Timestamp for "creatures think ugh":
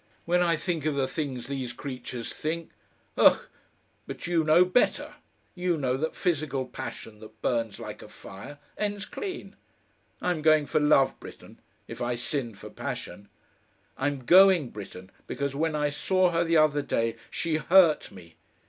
1.73-3.37